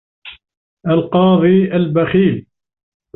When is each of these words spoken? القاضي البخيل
القاضي 0.87 1.73
البخيل 1.73 2.47